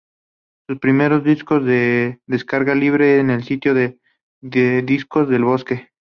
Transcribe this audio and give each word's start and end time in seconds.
Sus 0.67 0.79
primeros 0.79 1.23
discos 1.23 1.59
son 1.59 1.67
de 1.67 2.19
descarga 2.25 2.73
libre 2.73 3.19
en 3.19 3.29
el 3.29 3.43
sitio 3.43 3.75
de 3.75 3.99
Discos 4.81 5.29
del 5.29 5.43
Bosque. 5.43 5.91